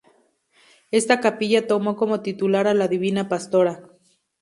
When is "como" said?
1.95-2.21